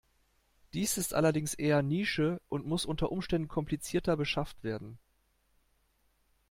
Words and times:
Die 0.73 0.81
ist 0.81 1.13
allerdings 1.13 1.53
eher 1.53 1.83
Nische 1.83 2.41
und 2.49 2.65
muss 2.65 2.87
unter 2.87 3.11
Umständen 3.11 3.47
komplizierter 3.47 4.17
beschafft 4.17 4.63
werden. 4.63 4.97